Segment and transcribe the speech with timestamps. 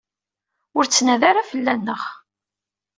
[0.77, 2.01] Ur ttnadi ara fell-aneɣ.